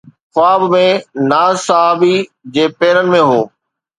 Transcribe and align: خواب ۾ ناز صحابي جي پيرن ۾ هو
خواب 0.31 0.61
۾ 0.73 0.85
ناز 1.31 1.55
صحابي 1.67 2.15
جي 2.53 2.65
پيرن 2.79 3.07
۾ 3.17 3.19
هو 3.29 3.39